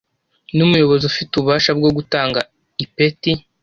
[0.55, 2.39] n umuyobozi ufite ububasha bwo gutanga
[2.83, 3.31] ipeti